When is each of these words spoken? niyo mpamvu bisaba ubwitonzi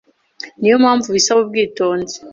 niyo 0.59 0.75
mpamvu 0.83 1.07
bisaba 1.15 1.39
ubwitonzi 1.41 2.17